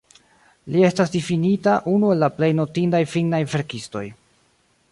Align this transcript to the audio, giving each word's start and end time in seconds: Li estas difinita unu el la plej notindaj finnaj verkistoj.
Li 0.75 0.79
estas 0.87 1.11
difinita 1.15 1.75
unu 1.93 2.09
el 2.15 2.25
la 2.27 2.29
plej 2.39 2.49
notindaj 2.61 3.03
finnaj 3.13 3.43
verkistoj. 3.53 4.05